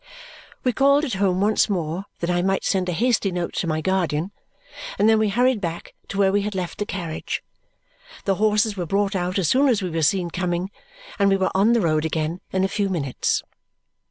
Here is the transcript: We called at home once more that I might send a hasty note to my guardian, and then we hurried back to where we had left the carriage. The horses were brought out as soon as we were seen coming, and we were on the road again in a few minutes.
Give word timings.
We 0.63 0.73
called 0.73 1.05
at 1.05 1.13
home 1.13 1.41
once 1.41 1.69
more 1.69 2.05
that 2.21 2.29
I 2.31 2.41
might 2.41 2.63
send 2.63 2.89
a 2.89 2.91
hasty 2.91 3.31
note 3.31 3.53
to 3.57 3.67
my 3.67 3.81
guardian, 3.81 4.31
and 4.97 5.07
then 5.07 5.19
we 5.19 5.29
hurried 5.29 5.61
back 5.61 5.93
to 6.07 6.17
where 6.17 6.31
we 6.31 6.41
had 6.41 6.55
left 6.55 6.79
the 6.79 6.87
carriage. 6.87 7.43
The 8.25 8.33
horses 8.41 8.75
were 8.75 8.87
brought 8.87 9.15
out 9.15 9.37
as 9.37 9.47
soon 9.47 9.67
as 9.69 9.83
we 9.83 9.91
were 9.91 10.01
seen 10.01 10.31
coming, 10.31 10.71
and 11.19 11.29
we 11.29 11.37
were 11.37 11.51
on 11.53 11.73
the 11.73 11.81
road 11.81 12.03
again 12.03 12.41
in 12.51 12.63
a 12.63 12.67
few 12.67 12.89
minutes. 12.89 13.43